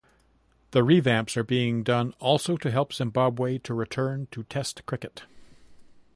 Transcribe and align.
The 0.71 0.79
revamps 0.79 1.37
are 1.37 1.43
being 1.43 1.83
done 1.83 2.15
also 2.17 2.57
to 2.57 2.71
help 2.71 2.91
Zimbabwe 2.91 3.59
to 3.59 3.75
return 3.75 4.29
to 4.31 4.41
Test 4.45 4.83
cricket. 4.87 5.25